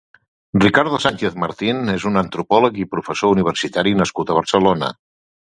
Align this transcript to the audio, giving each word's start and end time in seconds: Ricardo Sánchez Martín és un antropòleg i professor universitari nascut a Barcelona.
Ricardo 0.61 0.99
Sánchez 1.03 1.35
Martín 1.43 1.93
és 1.95 2.07
un 2.11 2.17
antropòleg 2.23 2.81
i 2.85 2.89
professor 2.95 3.37
universitari 3.37 3.97
nascut 4.03 4.33
a 4.37 4.43
Barcelona. 4.43 4.95